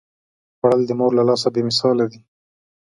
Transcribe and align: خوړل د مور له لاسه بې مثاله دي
خوړل 0.57 0.81
د 0.87 0.91
مور 0.99 1.11
له 1.17 1.23
لاسه 1.29 1.47
بې 1.53 1.61
مثاله 1.69 2.05
دي 2.11 2.19